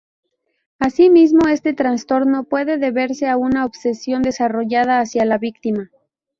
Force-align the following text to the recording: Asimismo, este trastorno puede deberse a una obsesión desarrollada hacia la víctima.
Asimismo, 0.79 1.47
este 1.47 1.73
trastorno 1.75 2.43
puede 2.45 2.79
deberse 2.79 3.27
a 3.29 3.37
una 3.37 3.65
obsesión 3.67 4.23
desarrollada 4.23 4.99
hacia 4.99 5.25
la 5.25 5.37
víctima. 5.37 5.91